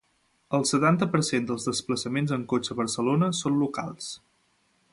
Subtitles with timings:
[0.59, 4.09] El setanta per cent dels desplaçaments en cotxe a Barcelona són locals.